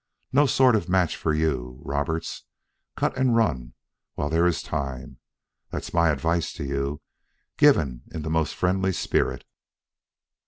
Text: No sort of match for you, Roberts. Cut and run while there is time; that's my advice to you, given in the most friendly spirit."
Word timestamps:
No 0.33 0.47
sort 0.47 0.75
of 0.75 0.89
match 0.89 1.15
for 1.15 1.31
you, 1.31 1.79
Roberts. 1.85 2.45
Cut 2.97 3.15
and 3.15 3.35
run 3.35 3.75
while 4.15 4.29
there 4.29 4.47
is 4.47 4.63
time; 4.63 5.19
that's 5.69 5.93
my 5.93 6.09
advice 6.09 6.51
to 6.53 6.63
you, 6.63 7.01
given 7.55 8.01
in 8.11 8.23
the 8.23 8.29
most 8.31 8.55
friendly 8.55 8.93
spirit." 8.93 9.45